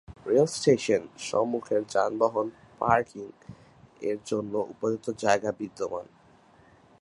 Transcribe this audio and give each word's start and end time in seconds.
রেলস্টেশনের 0.27 1.21
সম্মুখে 1.29 1.77
যানবাহন 1.89 2.47
পার্কিং 2.79 3.25
এর 4.01 4.19
জন্য 4.25 4.53
উপযুক্ত 4.73 5.07
জায়গা 5.23 5.49
বিদ্যমান। 5.59 6.05